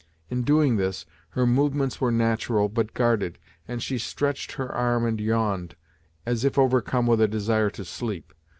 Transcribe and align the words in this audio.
In 0.31 0.41
doing 0.41 0.77
this, 0.77 1.05
her 1.29 1.45
movements 1.45 2.01
were 2.01 2.11
natural, 2.11 2.67
but 2.69 2.95
guarded, 2.95 3.37
and 3.67 3.83
she 3.83 3.99
stretched 3.99 4.53
her 4.53 4.71
arm 4.73 5.05
and 5.05 5.21
yawned, 5.21 5.75
as 6.25 6.43
if 6.43 6.57
overcome 6.57 7.05
with 7.05 7.21
a 7.21 7.27
desire 7.27 7.69
to 7.69 7.85
sleep. 7.85 8.33